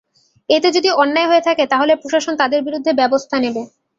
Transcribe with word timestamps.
এতে 0.49 0.67
যদি 0.75 0.89
অন্যায় 1.01 1.29
হয়ে 1.31 1.45
থাকে 1.47 1.63
তাহলে 1.71 1.93
প্রশাসন 2.01 2.33
তাঁদের 2.41 2.61
বিরুদ্ধে 2.67 2.91
ব্যবস্থা 2.99 3.35
নেবে। 3.43 3.61